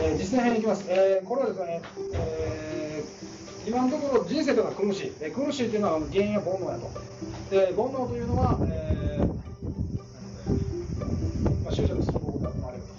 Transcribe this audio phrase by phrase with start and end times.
[0.00, 0.84] えー実践編いきます。
[0.88, 1.82] えーこれはですね、
[2.14, 5.12] えー今のところ人生というのは苦しい。
[5.20, 6.94] えー苦しいというのは原因は煩悩やと。
[7.50, 12.94] で、煩悩というのは、えーまあ、執着することが生まれると。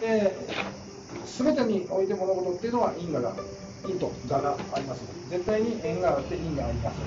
[0.00, 0.36] で、
[1.26, 3.36] すべてにおいて物事っていうのは因果が、
[3.88, 5.02] 因と果があります。
[5.28, 7.02] 絶対に縁があって因があります。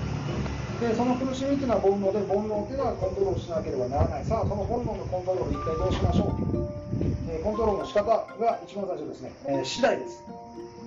[0.80, 4.26] で、その苦しみっていうのは煩悩で、煩悩っていうのはコントロールしなければならない。
[4.26, 6.81] さあ、その本能のコントロール、一体どうしましょう、
[7.32, 10.24] えコントロールの仕方が一番最初ですね、えー次第です。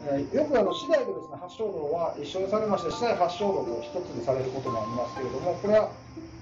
[0.06, 5.88] えーよくあの次第とですね発祥道は一緒にされまして、次第発祥道と一つにされることもありますけれども、これは、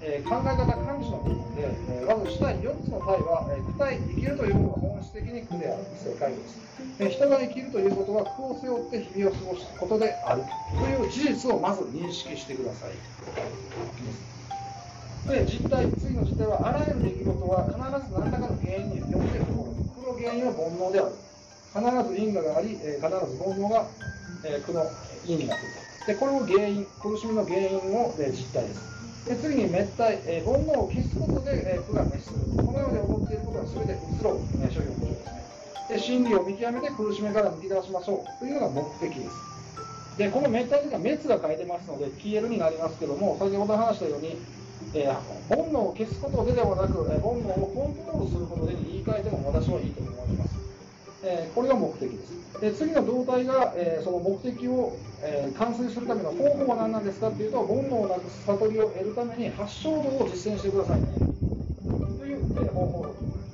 [0.01, 6.59] えー考え方、感知の部分で、えまず次第4つの体は、えー苦体、生きるということが本質的に苦である、正解です。
[6.99, 10.43] え人が生きるということは苦を背負って日々を過ごすことである
[10.75, 12.91] という事実をまず認識してください。
[15.23, 17.79] で実態、次の実態は、あらゆる出来事は必
[18.11, 19.72] ず何らかの原因によって起こる。
[20.23, 21.11] 原因は煩悩である。
[21.75, 23.87] 必ず因果があり、え必ず煩悩が、
[24.45, 24.87] えー苦の
[25.27, 25.75] 因になっている。
[26.07, 28.93] で、これを原因、苦しみの原因を、え実態です。
[29.27, 32.39] で次に滅体、えー煩悩を消すことで、えー苦が滅する。
[32.65, 35.43] この世で起こっていることは全て移ろう、えー、諸行無常ですね。
[35.89, 39.53] で真理を見極めて苦しみから抜き出しましょうというのが目的です。
[40.17, 44.37] でこの滅体というのは滅が書いてますので消えるになりますけども先ほど話したように、
[44.93, 50.57] えー煩悩を消すことでではなく、えー煩悩をコントロールすることで言い換えても私はいいと思います、
[51.23, 52.33] えーこれが目的です。
[52.59, 61.07] で次の動体が、えーその目的を、えー完遂するための方法は何なんですかっていうと煩悩をなくす悟りを得るために発祥道を実践してくださいね。
[62.19, 63.53] という、えー方法だと思います。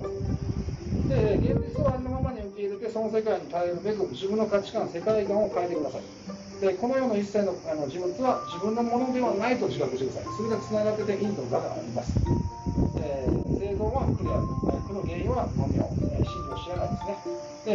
[1.10, 6.39] で現実をありのままに受け入れてその世界に耐えるべく自分の価値観世界観を変えてください。
[6.60, 10.34] でこの世の一切のあの事物は自分のものではないと自覚してください。
[10.36, 12.20] それがつながっててインドがあります、
[13.02, 14.48] えー生存は苦である
[14.88, 17.18] 苦の原因は無明、えー真理を知らないですね。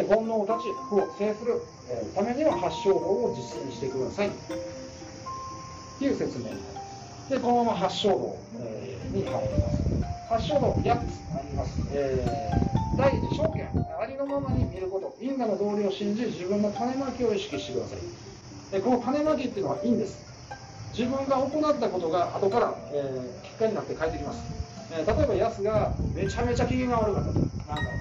[0.03, 4.31] で煩悩を断ち苦を制する、えーためには発祥法を実践してください。
[5.99, 6.45] という説明。
[6.45, 6.59] になる
[7.31, 9.85] でこのまま発祥道、えーに入ります。
[10.29, 13.67] 発祥道8つあります、えー第一証券
[14.01, 15.17] ありのままに見ること。
[15.21, 18.34] 因果の道理を信じ自分の種まきを意識してください。
[18.75, 20.19] でこの種まきっていうのはいいんです
[20.91, 24.43] 自分が行ったことが後から、えー結果になって返ってきます、
[24.91, 27.37] えー例えばヤスがめちゃめちゃ機嫌が悪かったと
[27.69, 27.95] なんかあ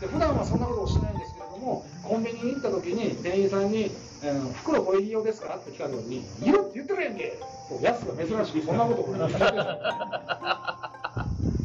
[0.00, 3.90] てで普段はそんなことをしないんですけれどもコンビニに行った時に店員さんに
[4.22, 9.34] 「えー袋ご入り用ですか?」って聞かれた時に「いるって言ってるやんけ」とヤスが珍しくそんなことを言って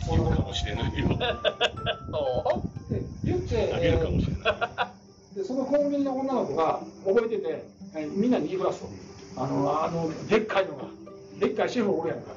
[0.06, 1.10] そうかもしれないよ。
[2.90, 5.36] で言って、あげるかもしれない。
[5.36, 8.90] でそのコンビニの女の子が覚えてて、えーみんなに言いふらすと。
[9.38, 10.86] あのあのでっかいのが。
[11.40, 12.34] でっかいシェフおるやんか。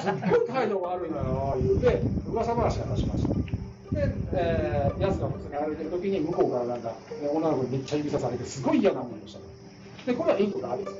[0.00, 2.02] すっごい態度が悪いのよ言うて
[2.32, 3.94] 噂話話しました。
[3.94, 6.92] で、えー、やつが普通に歩いてる時に向こうからなんか
[7.32, 9.40] 女の子にめっちゃ指さされてすごい嫌な思いをした
[10.10, 10.96] でこれはインドがあるです。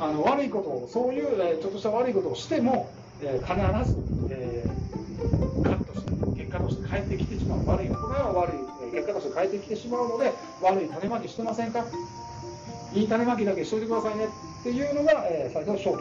[0.00, 2.90] あの悪いことをそういう、えーちょっとした悪いことをしても、
[3.22, 3.98] えー必ず、
[4.30, 7.66] えーカットして結果として返ってきてしまう。
[7.66, 8.71] 悪い行いは悪い。
[8.92, 11.84] 結果として返ってきてしまうので悪い種まきしてませんか？
[12.94, 14.26] いい種まきだけしといてくださいね。
[14.26, 15.98] っていうのが、えー最初の証言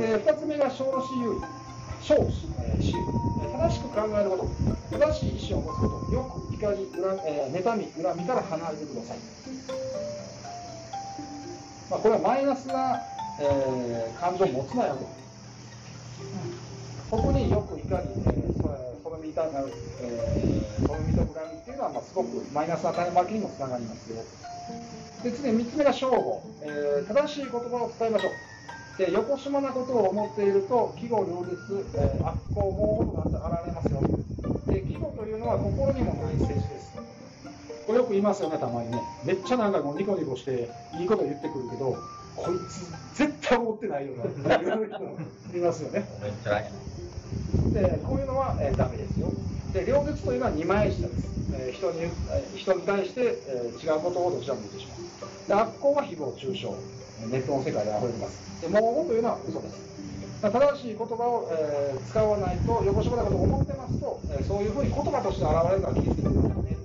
[0.00, 0.24] です。
[0.24, 1.38] で2つ目が小の私有
[2.00, 2.22] 小子、
[2.58, 2.98] えー私有
[3.44, 4.48] えー正しく考えること。
[4.98, 6.14] 正しい意思を持つこと。
[6.14, 9.18] よく怒り恨、えー妬み恨みから離れてください。
[11.90, 12.96] まあ、これはマイナスな、
[13.40, 15.06] えー感情を持つなよと。
[17.10, 18.41] ここによく怒り、えー
[19.34, 24.16] そそのみた、えー、そのみと恨みっていうのは、まあ、すごくマイナスな種まきにもつながりますよ。
[25.22, 28.98] で、次に3つ目が正語、えー正しい言葉を伝えましょう。
[28.98, 31.56] で、横島なことを思っていると、季語両立、
[31.94, 34.02] えー悪行、猛語となって現れますよ。
[34.68, 36.92] で、季語というのは心にもない政治です。
[37.86, 39.02] これよく言いますよね、たまにね。
[39.24, 40.70] めっちゃなんかもうニコニコして、
[41.00, 41.96] いいこと言ってくるけど、
[42.36, 42.86] こいつ、
[43.18, 45.18] 絶対思ってないよな、っていう人も
[45.54, 46.06] いますよね。
[47.72, 49.34] で、こういうのは、えーダメですよ。
[49.72, 51.32] で、両舌というのは二枚舌です。
[51.52, 52.12] えー人に、
[52.58, 54.98] 人に対して、えー違うことをどちらも言ってしまう。
[55.48, 56.66] で、悪行は誹謗中傷。
[57.18, 58.42] ネットの世界で溢れてます。
[58.60, 59.88] で、猛語というのは嘘です。
[60.40, 66.78] 正しい言葉を、えー使わないと、横島なこと思ってますと、えーそういうふうに言葉として現れるから気をつけてくださいね。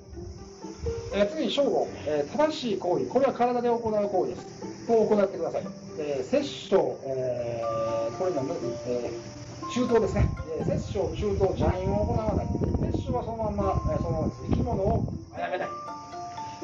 [1.13, 4.47] えー次に正語、えー正しい行為、これは体で行う行為です。
[4.87, 5.63] を行ってください。
[5.99, 6.75] えー、摂生、
[7.05, 8.55] えーこれなんだ、
[8.85, 9.36] えー
[9.73, 10.27] 中東ですね。
[10.59, 12.47] えー摂生、中東、邪淫を行わない。
[12.81, 15.69] 摂生はそのまま、えーその生き物を殺めない。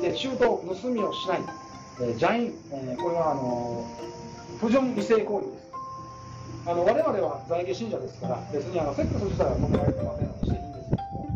[0.01, 1.41] で中東、盗みをしない。
[2.01, 5.63] えー邪淫、えーこれはあのー不純異性行為です。
[6.65, 11.27] あの我々は在家信者ですから、別にあのセックス自体は止められてませんのでしていいんですけども、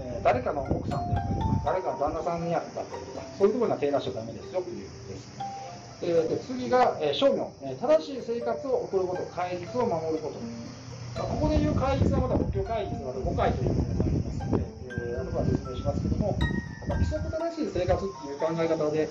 [0.00, 5.28] えー誰かの奥さんであったりとか、誰かの旦那さんにやったりとか、そういうところには手出しちゃダメですよというです。
[6.02, 10.40] えで次が、えー、商業、えー正しい生活を送ること、戒律を守ること。
[11.14, 16.38] まあここでいう戒律はまだ仏教戒律は5回というものがありますので、えー、後から説明しますけども、
[16.88, 19.08] まあ、規則正しい生活っていう考え方で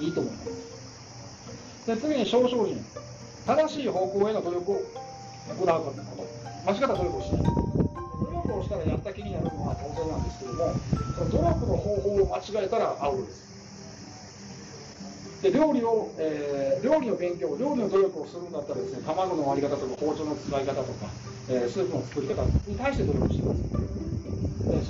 [0.00, 1.86] いいと思います。
[1.86, 2.84] で次に少々人、
[3.46, 4.86] 正しい方向への努力を行う
[5.56, 6.02] こと、
[6.66, 7.42] 間違った努力をしない。
[7.42, 10.74] 努力をしたらやった気になるのは当然なんですけども、
[11.16, 13.49] その努力の方法を間違えたらアウトです。
[15.42, 21.10] で料理を、えー料理の勉強、料理の努力をするんだったらですね、卵の割り方とか包丁の使い方とか、
[21.48, 23.60] えースープの作り方に対して努力してます。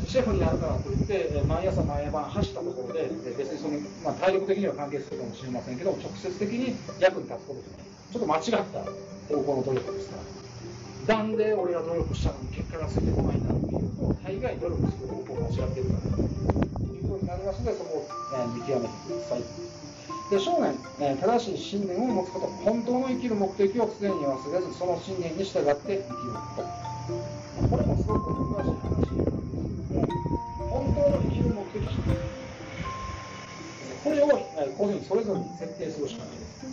[0.02, 7.86] でシェフになるからといって、毎朝毎晩走ったところで、別にその、まあ、体力的には関係するかもしれませんけど、直接的に役に立つことじゃない。
[8.12, 10.16] ちょっと間違った方向の努力ですか
[11.06, 11.16] ら。
[11.16, 16.02] なんで俺が努力したのに結果がついてこないんだっていうと、大概努力する方向を間違ってるから
[16.88, 18.08] ということになりますので、そこを、
[18.54, 19.79] 見極めてください。
[20.30, 26.62] で少年、えー正しい信念を持つこと、本当の生きる目的を常に忘れず、その信念に従って生きること。
[27.68, 30.06] これもすごく難しい話なんですけども、
[30.70, 31.82] 本当の生きる目的、
[34.04, 36.64] これを、えー個人それぞれに設定するしかないです。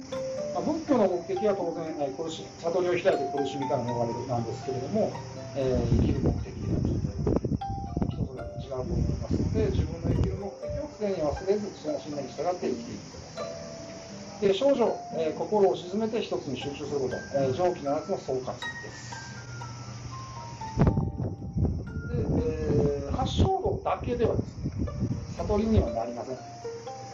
[0.53, 5.11] まあ、仏教の目的は当然、えー苦し悟りを開いて苦しみから逃れるなんですけれども、
[5.55, 7.17] えー生きる目的がちょっと
[8.13, 13.16] 人それぞれ違うと思いますので、自分の生きる目的を常に忘れず、その信念に従って生きていく。
[14.41, 19.07] で少女、えー心を沈めて一つに集中すること、えー蒸気7つの総括です。
[22.09, 24.71] で、えー発祥度だけではですね、
[25.37, 26.37] 悟りにはなりません。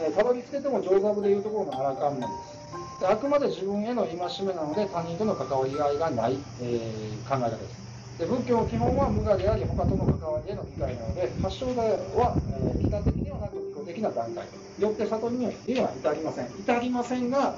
[0.01, 2.99] えーたどり着けても上座部でいうところの荒観門です。
[2.99, 7.83] であくまで自分への戒めなので他人との関わりがいがない、えー考え方です。
[8.19, 13.62] で仏教の基本は無我であり他との関わりへの理解なので発祥度は、えー、北的ではなく
[14.03, 14.45] な段階
[14.79, 16.47] よって悟りには至りません。
[16.47, 17.55] 至りませんが、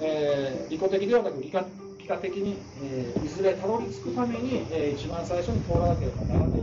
[0.00, 1.64] えー利己的ではなく利他
[1.98, 6.62] 利他的に、えーいずれたどり着くために、えー一番最初に通らなければならない、え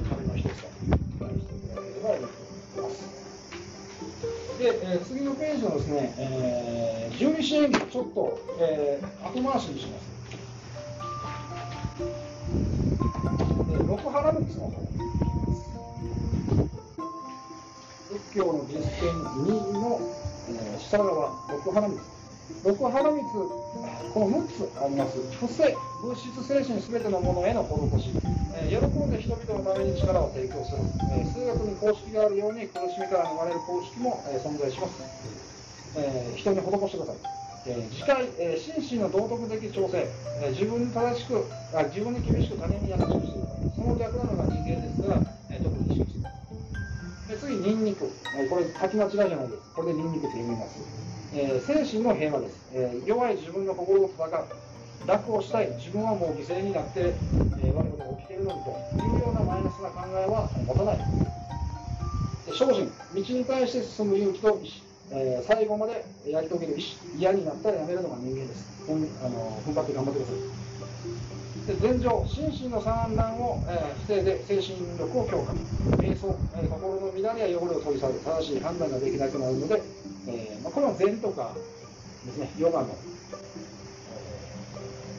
[0.00, 2.28] ー壁の一つだと理解していただければいいと
[2.80, 2.96] 思います。
[4.58, 10.06] で、えー次のページのですね、えー、十二支演技ちょっと、えー後回しにします。
[13.72, 14.86] で六原道の方。
[18.36, 19.16] 教の実践
[19.48, 19.98] 2の、
[20.50, 21.94] えー下側六原道
[22.64, 23.10] 六原道
[24.12, 25.18] この6つあります。
[25.40, 25.74] 不正
[26.04, 28.14] 物質精神すべてのものへの施し、
[28.54, 30.78] えー喜んで人々のために力を提供する、
[31.16, 34.92] えー数学に公式があるように苦しみから逃れる公式も、えー存在します、
[35.96, 37.16] えー人に施してください。
[37.66, 40.06] えー次回、えー心身の道徳的調整、
[40.44, 41.44] えー自分に正しく
[41.74, 43.58] あ、自分に厳しく他人に優しくしてください。
[43.76, 45.35] その逆なのが人間ですか
[47.46, 49.62] 次、ニンニク、えーこれ書き間違いじゃないです。
[49.74, 50.82] これでニンニクって読みます。
[51.32, 54.46] えー精神の平和です、えー弱い自分の心を戦う。
[55.06, 57.14] 楽をしたい、自分はもう犠牲になって、
[57.62, 58.72] えー悪いことが起きているのにとい
[59.16, 60.98] うようなマイナスな考えは持たない。
[62.46, 64.82] で精進、道に対して進む勇気と意志、
[65.12, 68.66] えー最後までやり遂げる意志、嫌になったらやめるのが人間です。
[68.88, 70.65] あの踏ん張って頑張ってください。
[71.66, 75.52] で前情、心身の散乱を、えー防いで精神力を強化、
[75.98, 79.82] 瞑想、えー心の乱れや汚れを取り去る、正しい判断ができなくなるので、
[80.28, 81.52] えーまあ、これは禅とか
[82.24, 82.88] ですね、ヨガの、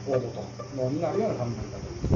[0.08, 2.08] えー、王道とのになるような考え方です。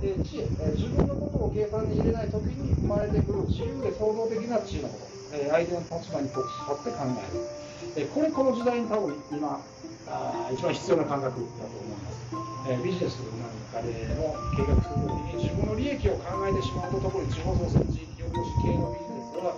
[0.00, 6.42] で知恵、えー自分のことを計算に入れないときに生まれてくる自由で創造的な知恵のこと、えー相手の立場に立っ
[6.82, 7.46] て考える、
[7.94, 9.62] えーこれこの時代に多分今
[10.08, 12.26] あ一番必要な感覚だと思います、
[12.68, 19.56] えービジネスなんかでの計画するときに自分の利益を考えてしまうと特に地方創生地域おこし系のビジネスは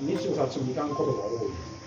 [0.00, 1.78] 日をさちもいかんことが多いです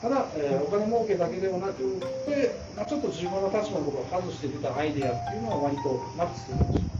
[0.00, 1.82] ただ、えーお金儲けだけではなく
[2.26, 6.98] て、まあ、ちょっと自分の立場のことを外して出たアイデアっていうのは割とマッチするかもしれない。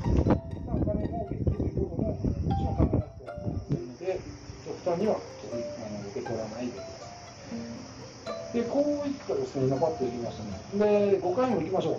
[0.67, 4.19] まあ、お金儲けっていうことももちろん考えなくてはなりませんので、
[4.65, 5.23] 極端には
[8.59, 10.59] で、こういったですね、今パッといきましたね。
[11.13, 11.99] で、5回も行きましょう。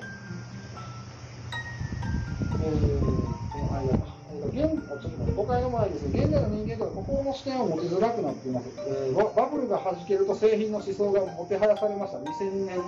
[2.60, 4.20] えー、この間。
[4.50, 8.68] 現あちょっと待って5回の前ですね、現代の人間とは心の視点を持ちづらくなっています。
[8.88, 12.20] えーババブルが弾けると製品の思想がもてはやされました。
[12.20, 12.82] 2000年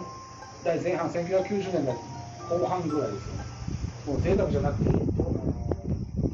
[0.66, 1.96] 代前半、1990年代
[2.50, 3.46] 後半ぐらいですよね。
[4.06, 5.80] もう贅沢じゃなくて、あの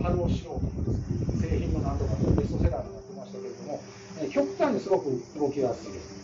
[0.02, 1.06] 春をしようとかです
[1.46, 3.80] ね、製品のなんとかベストセラーになってましたけれども、
[4.22, 6.17] えー極端にすごく動きやすいです。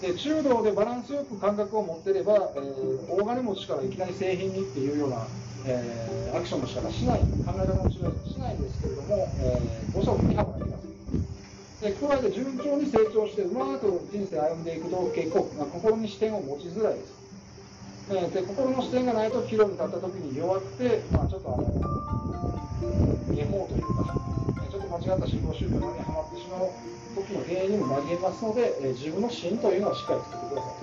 [0.00, 5.26] で中道でバランスよく感覚を持ってれば、えー大金持ちからいきなり製品にっていうような
[5.66, 10.80] えーアクションの仕方しない、考え方の違いしないんですけれども、えー、どうしても振り幅があります。
[11.84, 17.12] で加えて順調に成長してうまく人生歩んでいくと結構、まあ、心に視点を持ちづらいです。
[18.10, 21.64] えーで心の視点がないと岐路に立った時に弱くて、まあ、ちょっとあの
[23.36, 24.16] 下法というか、
[24.70, 26.19] ちょっと間違った信仰宗教にはま
[27.32, 30.74] の原因にもなりますので、え自分の芯というのはしっかり作ってください。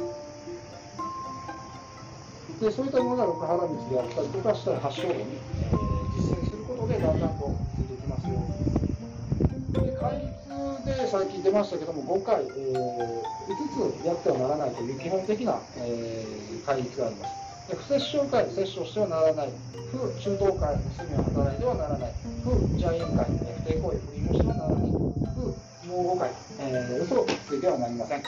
[2.60, 8.50] でそういったものが六原道であったりとかしたら発祥論に、え実践することでだんだんとついていきますよ。
[9.74, 17.36] で戒律でさっき出ましたけども5回、えー5つやってはならないという基本的な、えー戒律があります。
[17.68, 19.54] で不摂生会、摂生してはならない。
[19.92, 22.16] 不中等会、盗みを働いてはならない。
[22.44, 23.26] 不邪淫会、
[23.56, 25.07] 不貞行為、不倫をしてはならない。
[25.98, 28.20] 不盲誤会、えー嘘をついてはなりません。
[28.20, 28.24] えー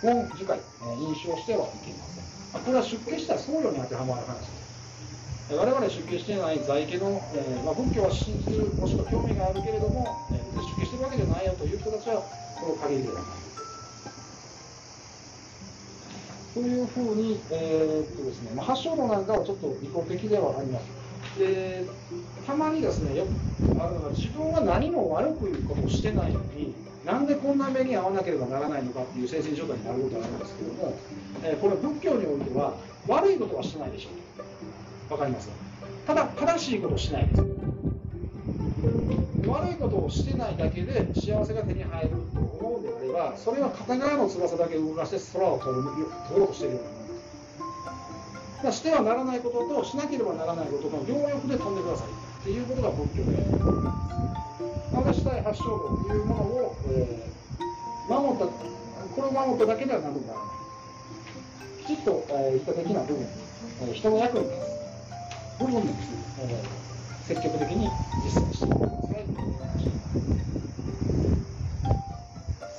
[0.00, 2.24] と本樹会、えー飲酒をしてはいけません。
[2.52, 5.52] まあこれは出家した僧侶に当てはまる話です。
[5.52, 12.24] 我々出家していない在家の、えーまあ、仏教は信じる、もしくは興味があるけれども、えー出家してるわけじゃないよという人たちは、
[12.56, 13.22] この限りではない。
[16.54, 21.03] というふうに、えーっとですねまあ、発祥論なんかはちょっと利己的ではあります。
[21.38, 21.84] で
[22.46, 23.30] たまにですね、よく
[23.80, 26.74] あの自分は何も悪くいうことをしてないのに、
[27.04, 30.96] なんでこんな目に遭わなければならないのかっていう精神状態になることがあるんですけども、
[31.42, 32.74] えーこれ仏教においては
[33.06, 34.10] 悪いことはしてないでしょ
[35.10, 35.12] う。
[35.12, 35.50] わかります？
[36.06, 37.42] ただ正しいことをしないです。
[39.46, 45.90] 悪いことをしてないだけで幸せが手に入ると思うんであれば、それは片側の翼だけ動かして空を飛ぶ
[46.28, 46.93] 飛ぼうとしているような。
[48.64, 53.36] だかしてはならないこととしなければならないことの両翼で飛んでくださいっていうことが仏教で
[54.90, 57.34] 私対発祥論というものを、えー
[58.06, 58.52] 守ったこ
[59.16, 63.26] れを守っただけでは何ともならないきちっと、えー、人的な部分、
[63.80, 64.56] えー人の役に立
[65.56, 66.84] つ部分ですね、えー
[67.24, 67.88] 積極的に
[68.22, 69.24] 実践していください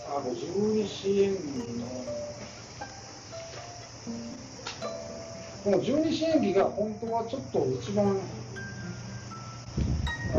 [0.06, 1.38] さあ、ご自分に支援の
[5.66, 8.10] この十二支援儀が本当はちょっと一番あ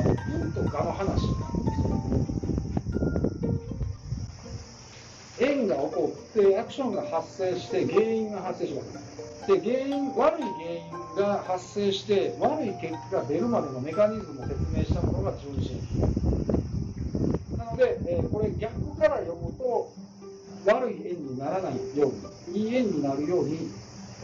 [0.00, 1.14] の陰と我の話な
[1.50, 1.90] んですよ。
[5.40, 8.92] 縁が起こってアクションが発生して原因が発生します。
[9.48, 15.86] で原因悪い原因が発生して悪い結果が出るまでのメカニズムを説明したものが十二支援儀。
[17.58, 19.92] なので、えーこれ逆から読むと
[20.66, 22.12] 悪い縁にならないよ
[22.46, 23.72] うにいい縁になるように、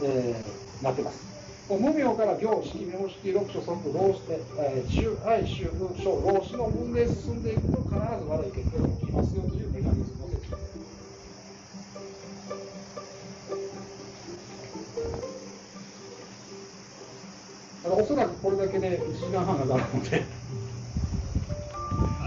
[0.01, 1.33] えーなってます。
[1.69, 10.57] 無名から行、式、名式、六所、即、老子で、えー、中、愛、修、小、老子の分で進んでいくと必ず悪い結果が起きますよというメカニズムを説明。
[17.83, 20.25] だからおそらくこれだけで1時間半がかかるので、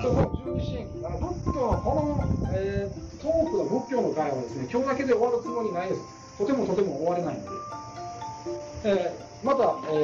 [0.02, 6.00] そうこの十二支援あの仏教のこの、えートークの仏教の会はですね、今日だけで終わるつもりないです。
[6.38, 7.48] とてもとても終われないので。
[8.84, 9.62] えーまた、
[9.92, 9.94] え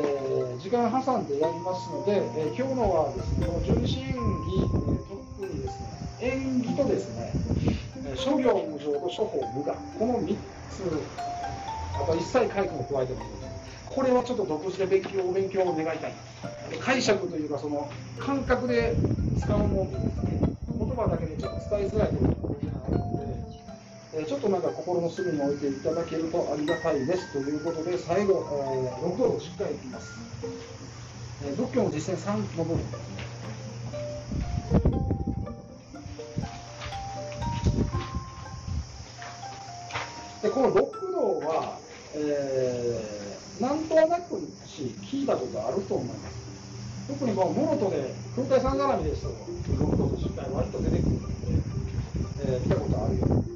[0.56, 7.40] ー時間挟んでやりますので、えー今日のはですね、この十二支援儀、え特にですね、縁起とですね、
[8.16, 10.82] 諸行無常と諸法無我、この3つ、
[11.94, 13.52] あと一切回復も加えてもいいで。
[13.84, 16.14] これはちょっと独自で勉強お勉強を願いたい。
[16.80, 19.02] 解釈というか、その感覚で
[19.36, 23.01] 使うものですね、言葉だけでちょっと伝えづらいところが、
[24.14, 30.12] えちょっとなんか心の隅に置いていただけるとありがたいですということで、最後、えー、6度をしっかりいきます。
[31.44, 33.22] えー仏教の実践3の部分ですね。
[40.42, 41.78] でこの六道は、
[42.14, 46.36] えーなんとなくし聞いたことあると思います。
[47.08, 49.28] 特にこのモノトで空海さん絡みですと、
[49.78, 51.62] 六道としっかり割と出てくるので、
[52.40, 53.51] えー見たことあるように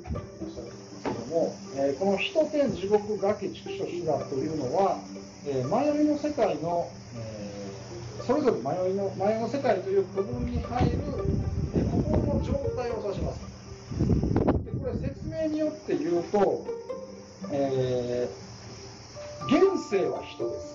[1.87, 4.99] えーこの人天地獄崖畜生修羅というのは、
[5.47, 10.99] えー迷いの世界の、えーそれぞれ迷いの迷いの世界という区分に入る、
[11.77, 13.41] えー心の状態を指します。
[14.65, 16.67] でこれ説明によって言うと、
[17.53, 18.29] え
[19.47, 20.75] 現世は人です。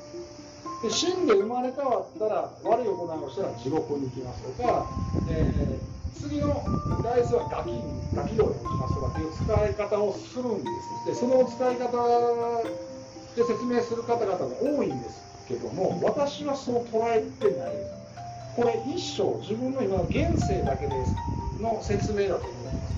[0.84, 4.88] で死んで生まれ変わったら悪い行いをしたら地獄に行きますとか、
[5.28, 6.64] えー次の
[7.04, 7.72] 来世はガキ
[8.16, 10.70] ガキ道に落ちますとかっていう使い方をするんで
[11.06, 11.06] す。
[11.08, 12.64] でその使い方
[13.36, 17.92] で説明する方々が多いんですけども私はそう捉えてないです。
[18.56, 21.16] これ一生自分の今の現世だけです
[21.62, 22.96] の説明だと思います。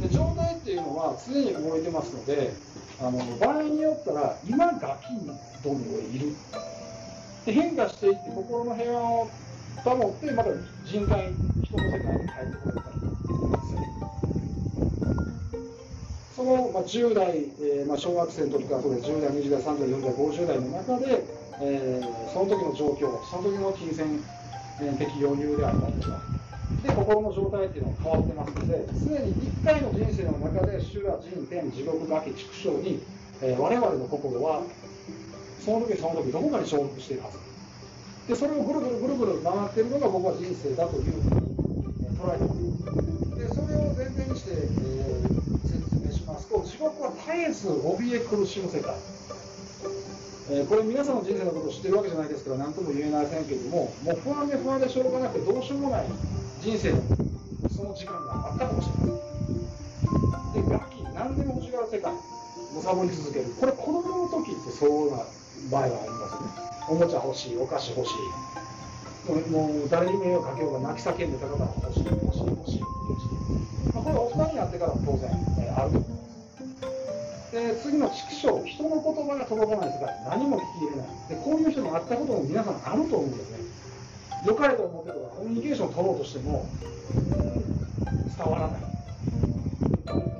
[0.00, 2.52] で状態っていうのは常に動いてますので
[3.00, 6.32] あの場合によったら今ガキどにいる
[7.44, 9.30] で変化していって心の平和を
[9.84, 10.50] 保ってまた
[10.84, 11.32] 人界
[11.62, 12.98] 人の世界に帰ってこれたら
[16.36, 21.24] その、まあ、10代、えーまあ、小学生の時からそうです10代20代30代40代50代の中で、
[21.60, 24.22] えーその時の状況その時の金銭、
[24.80, 26.22] えー的余裕であったりとか
[26.82, 33.00] で心の状態っていうのは変わってますので常に1回の人生の中で修羅人天地獄崖畜生に、
[33.42, 34.62] えー我々の心は
[35.58, 37.47] その時その時どこかに承服しているはず
[38.28, 41.48] でそれをぐるぐるぐるぐる回ってるのが僕は人生だというふうに
[42.20, 48.94] 捉えてますでそれを前提にして、えー説明しますと地獄は絶えず怯え苦しむ世界。
[50.50, 56.06] えこれ皆さんの人生のことを知ってるわけじゃないですから何とも言えませんけれどももう不安で不安でしょうがなくてどうしようもない
[56.60, 57.02] 人生の
[57.68, 60.64] その時間があったかもしれない。
[60.64, 62.12] で楽器何でも欲しがる世界
[62.72, 63.54] むさぼり続ける。
[63.60, 65.18] これ子供の時ってそうな
[65.70, 66.67] 場合はありますね。
[66.88, 69.50] おもちゃ欲しいお菓子欲しい。
[69.50, 73.26] もう誰に迷惑かけようが泣き叫んでた方は欲しい欲しい欲しいって言うし、
[73.92, 75.30] まあ、これ大人になってからも当然、
[75.60, 76.28] えーあると思います。
[77.52, 81.08] で次の畜生人の言葉が届かない世界何も聞き入れない。
[81.28, 83.58] でこういう人に会ったことも皆さんあると思うんですね。
[84.46, 86.70] 良かれと思ってとかコミュニケーションを取ろうとしても
[88.36, 88.80] 伝わらない。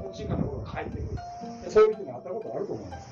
[0.04, 1.70] おちんがなことが返ってくる。
[1.70, 3.07] そういう人に会ったことあると思います。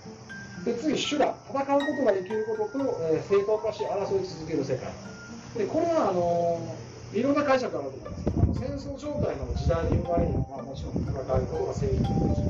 [0.67, 4.91] で次修羅戦うことができることと、えー正当化し争い続ける世界。
[5.57, 6.59] でこれはあの
[7.15, 8.27] いろんな解釈があると思います。
[8.37, 12.43] あの戦争状態の時代に生まれるのはもちろん戦うことが正義のし。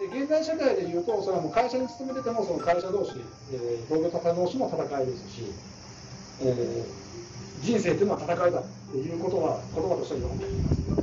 [0.00, 3.12] で現代社会でいうとそれはもう会社に勤めててもその会社同士、
[3.52, 5.44] えー同業他同士も戦いですし、
[6.40, 7.10] えー
[7.60, 10.99] 人生というのは戦いだっていうことは言葉としては読んでいます。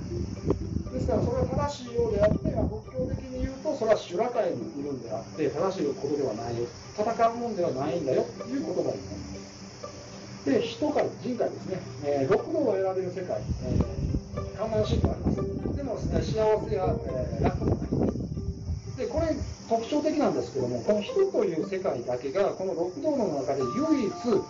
[0.98, 6.66] ですからそれは正しいようであって仏教的に言うとそれは修羅界にいるんであって正しいことではないよ。
[6.98, 10.50] 戦うもんではないんだよということが言います。
[10.50, 15.76] で人界人界ですね、えー六道を選べる世界、えー、考えしいとあります。
[15.78, 18.98] でもです、ね、幸せや、えー楽もあります。
[18.98, 19.36] でこれ
[19.70, 24.42] 特徴的なんですけどもこの人という世界だけがこの六道の中で唯一仏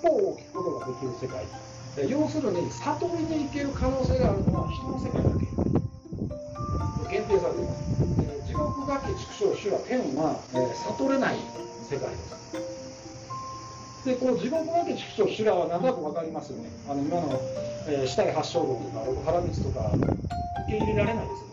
[0.00, 1.44] 法を聞くことができる世界。
[2.08, 5.81] 要するに悟りに行ける可能性があるのは人の世界だけ。
[7.12, 7.84] 限定されています
[8.24, 11.36] えー地獄崖畜生主は天は、えー悟れない
[11.90, 12.32] 世界です。
[14.04, 16.70] でこの地獄崖畜生修羅は何となく分かりますよね。
[16.88, 17.38] あの今の、
[17.86, 21.46] えー、死体発祥道とか六原道とか受け入れられないですよ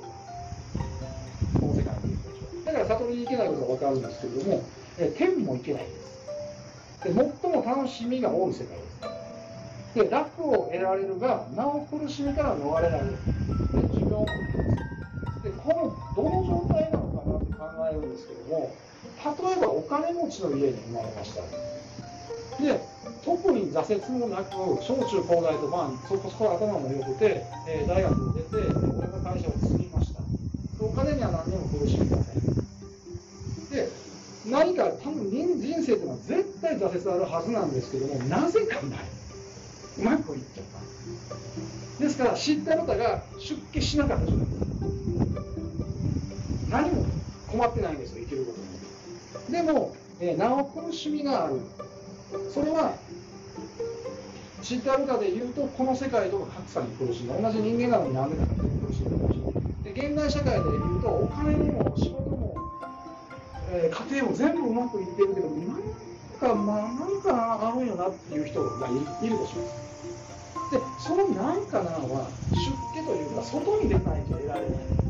[1.60, 2.18] この世界に
[2.66, 4.64] だから悟りに行けないことが分かるんですけれども、
[4.98, 7.04] えー天も行けないんです。
[7.04, 8.84] で最も楽しみが多い世界で
[9.94, 10.04] す。
[10.08, 13.12] で楽を得られるがなお苦しみから逃れられる。
[13.12, 14.26] で寿命も
[17.90, 18.72] えるんですけども
[19.24, 21.42] 例えばお金持ちの家に生まれました。
[22.64, 22.80] で
[23.24, 24.52] 特に挫折もなく
[24.84, 28.48] 小中高大とまあそこそこ頭も良くて、えー大学を出て
[28.98, 30.20] 俺の会社を継ぎました。
[30.80, 32.36] お金には何にも苦しみません。
[33.70, 33.90] で
[34.46, 39.00] 何か多分人人生っていうのは絶対挫折あるはずなんですけどもなぜかない。
[39.98, 40.66] うまくいっちゃっ
[42.00, 42.04] た。
[42.04, 44.66] ですから知った方が出家しなかったじゃないですか。
[46.70, 47.09] 何も
[47.60, 48.80] 困ってないんですよ生きることに。
[49.52, 51.60] でも、えーなお苦しみがある。
[52.48, 53.00] それは
[54.62, 57.36] 知ってあるかで言うとこの世界との格差に苦しんだ。
[57.40, 59.18] 同じ人間なのに何でだかって苦しんだ。
[59.32, 59.38] し
[59.84, 62.56] れないで現代社会で言うとお金にも仕事も、
[63.70, 65.84] えー家庭も全部うまくいってるけどなん
[66.40, 68.92] かまあなんかあるんよなっていう人がい
[69.26, 69.76] いるとします。
[70.72, 72.32] でそのなんかなは
[72.94, 75.09] 出家というか外に出ないと得られない。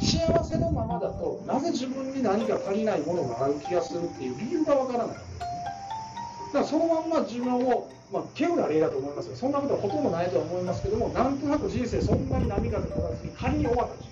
[0.00, 5.16] 幸せのままだとなぜ自分に何か足りないものがある気がするっていう理由がわからない。
[5.16, 9.36] だからそのまんま自分を、まあ、稀有な例だと思いますよ。
[9.36, 14.08] そんなことはほとんどないとは思いますけどもなんとなく人生そんなに波風立たずに仮に終わったし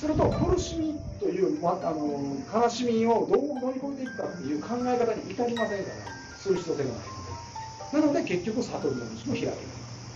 [0.00, 8.00] すると苦しみという、まあ、あの悲しみをどう乗り越えていくかっていう考え方に至りませんからする必要性がないので。
[8.00, 9.46] なので結局悟りの道も開け。
[9.46, 9.56] ない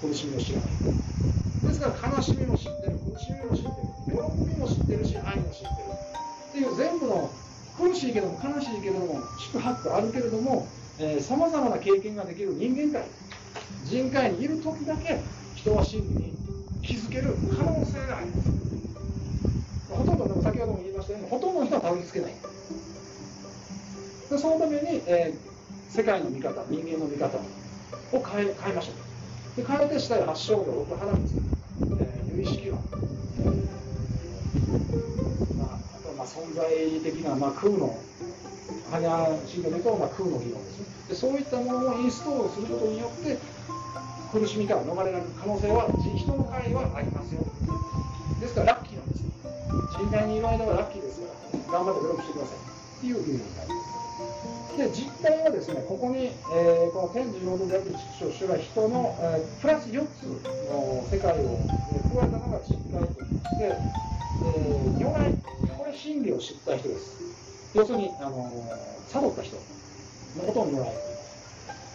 [0.01, 0.71] 苦しみを知らない
[1.69, 3.73] ですから悲しみも知ってる苦しみも知ってる
[4.09, 5.71] 喜びも知ってるし愛も知ってる
[6.49, 7.31] っていう全部の
[7.77, 10.67] 苦しいけども悲しいけども宿泊あるけれども
[11.21, 13.09] さまざまな経験ができる人間界
[13.85, 15.21] 人界にいる時だけ
[15.55, 16.35] 人は真理に
[16.83, 18.51] 気づける可能性があります
[19.91, 22.35] ほとんどでも先ほども言いましたようにほとんどの人はたどり着けない
[24.31, 25.49] でそのために、えー
[25.89, 27.41] 世界の見方人間の見方を
[28.23, 31.58] 変え変えましょうで変えてしたい発祥度六花道、え
[36.39, 37.99] 存在的な、まあ、空の
[38.91, 41.15] 般心経で言うと、まあ、空の議論ですねで。
[41.15, 43.39] そういったものをインストールすることによって、
[44.33, 47.43] 苦しみから逃れられる可能性は、人の会はありますよ。
[48.41, 49.25] ですから、ラッキーなんです。
[49.99, 52.59] 人体にいる間はラッキーですから、頑張って努力してください。
[52.59, 53.99] っていう意味になります。
[54.79, 61.59] で実態はですね、ここに、えーこの天寿労働である畜生主が人の、えープラス4つの世界を、
[61.91, 63.75] えー加えたのが実態といいまして、
[64.55, 65.35] えー如来、
[65.99, 67.19] これ真理を知った人です。
[67.75, 69.57] 要するに、あのー悟った人
[70.37, 71.39] のことを如来と言います。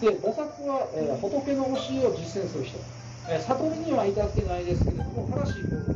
[0.02, 2.80] で、菩薩は、えー仏の教えを実践する人。
[3.30, 5.96] えー悟りには至ってないですけれども、正しいことを、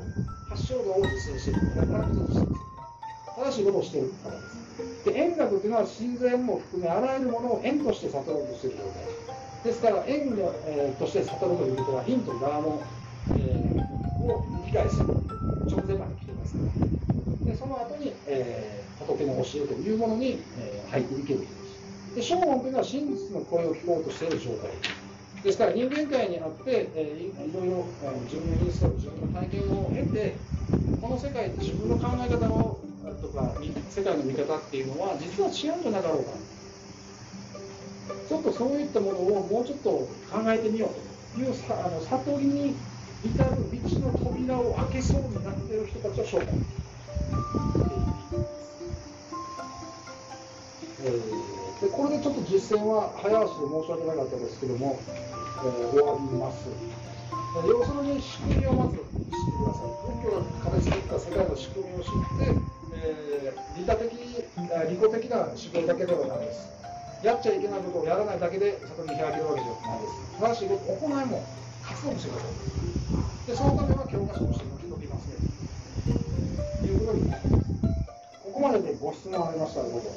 [0.50, 1.60] 発祥道を実践している。
[1.76, 2.56] これから実践している。
[3.36, 4.58] 正しいことをしている方です。
[5.06, 9.06] で円覚というのは心臓円も含めあらゆるものを円として悟ろうとしている状態
[9.64, 12.84] ですから円の、えーとして悟るということは陰と側の、
[13.34, 15.08] えーを理解する
[15.72, 16.97] 直前まで来てますから
[17.48, 24.72] でその後に、えー仏の教えというものに、えー入っていける人ですで正音というのは真実の声を聞こうとしている状態。
[25.44, 30.40] ですから人間界にあって、えーいろいろ、えー自分のインストール自分の体験を経て
[31.00, 32.82] この世界で自分の考え方の
[33.22, 33.56] とか
[33.90, 36.32] 世界の見方っていうのは実は違うんじゃなかろうか。
[38.28, 39.90] ちょっとそういったものをもうちょっと
[40.30, 42.76] 考えてみようというさあの悟りに
[43.24, 46.54] 至る道の扉を開けそうになっている人たちを紹介
[51.00, 56.70] えーでこれでちょっと実践は早足で申し訳なかったですけども、えー終わります。
[56.70, 59.06] えー要するに仕組みをまず知って
[59.62, 59.94] ください。
[60.10, 60.42] 仏教が
[60.74, 62.58] 形作った世界の仕組みを知って、
[62.98, 66.70] えー利他的、利己的な修行だけではないです。
[67.22, 70.14] やっちゃいけないことをやらないだけで悟りに開けるわけじゃないです。
[70.34, 71.46] 素晴らし、行いも
[71.82, 73.48] 活動もしてください。
[73.48, 75.57] で、そのためは教科書として載っておきますね。
[78.44, 80.12] ここまででご質問ありましたらどうぞ。